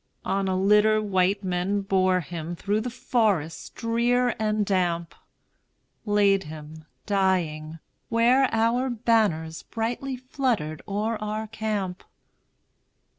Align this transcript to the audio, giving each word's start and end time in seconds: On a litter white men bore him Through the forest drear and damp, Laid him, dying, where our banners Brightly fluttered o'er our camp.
On 0.25 0.47
a 0.47 0.59
litter 0.59 0.99
white 0.99 1.43
men 1.43 1.81
bore 1.81 2.21
him 2.21 2.55
Through 2.55 2.81
the 2.81 2.89
forest 2.89 3.75
drear 3.75 4.33
and 4.39 4.65
damp, 4.65 5.13
Laid 6.07 6.45
him, 6.45 6.85
dying, 7.05 7.77
where 8.09 8.49
our 8.51 8.89
banners 8.89 9.61
Brightly 9.61 10.17
fluttered 10.17 10.81
o'er 10.87 11.17
our 11.23 11.45
camp. 11.45 12.03